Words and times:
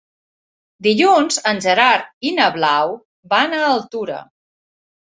Dilluns 0.87 1.37
en 1.51 1.61
Gerard 1.67 2.31
i 2.31 2.33
na 2.41 2.49
Blau 2.59 2.99
van 3.37 3.57
a 3.63 3.63
Altura. 3.71 4.21